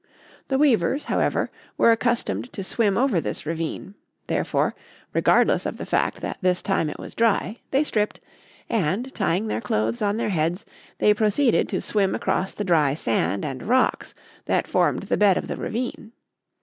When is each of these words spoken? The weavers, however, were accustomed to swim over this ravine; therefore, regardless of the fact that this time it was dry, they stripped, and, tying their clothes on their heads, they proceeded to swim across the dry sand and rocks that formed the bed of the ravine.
The 0.47 0.57
weavers, 0.57 1.03
however, 1.03 1.51
were 1.77 1.91
accustomed 1.91 2.51
to 2.53 2.63
swim 2.63 2.97
over 2.97 3.21
this 3.21 3.45
ravine; 3.45 3.93
therefore, 4.25 4.73
regardless 5.13 5.63
of 5.67 5.77
the 5.77 5.85
fact 5.85 6.21
that 6.21 6.39
this 6.41 6.63
time 6.63 6.89
it 6.89 6.97
was 6.97 7.13
dry, 7.13 7.59
they 7.69 7.83
stripped, 7.83 8.19
and, 8.67 9.13
tying 9.13 9.45
their 9.47 9.61
clothes 9.61 10.01
on 10.01 10.17
their 10.17 10.29
heads, 10.29 10.65
they 10.97 11.13
proceeded 11.13 11.69
to 11.69 11.81
swim 11.81 12.15
across 12.15 12.51
the 12.55 12.63
dry 12.63 12.95
sand 12.95 13.45
and 13.45 13.61
rocks 13.69 14.15
that 14.45 14.65
formed 14.65 15.03
the 15.03 15.17
bed 15.17 15.37
of 15.37 15.47
the 15.47 15.55
ravine. 15.55 16.13